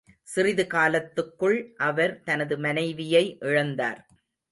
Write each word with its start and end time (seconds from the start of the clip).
சிறிது 0.23 0.63
காலத்துக்குள் 0.67 1.57
அவர் 1.77 2.13
தனது 2.23 2.57
மனைவியை 2.57 3.37
இழந்தார். 3.41 4.01